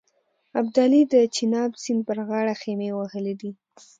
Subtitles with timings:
[0.59, 3.51] ابدالي د چیناب سیند پر غاړه خېمې وهلې دي.